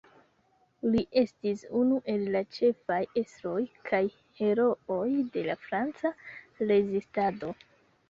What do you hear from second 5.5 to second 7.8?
la Franca rezistado.